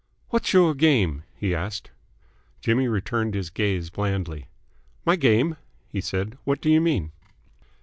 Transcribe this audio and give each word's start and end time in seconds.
"What's 0.29 0.51
your 0.51 0.73
game?" 0.73 1.25
he 1.35 1.53
asked. 1.53 1.91
Jimmy 2.59 2.87
returned 2.87 3.35
his 3.35 3.51
gaze 3.51 3.91
blandly. 3.91 4.47
"My 5.05 5.15
game?" 5.15 5.57
he 5.89 6.01
said. 6.01 6.39
"What 6.43 6.59
do 6.59 6.71
you 6.71 6.81
mean?" 6.81 7.11